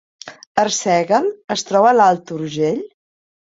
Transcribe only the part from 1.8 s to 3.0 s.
a l’Alt Urgell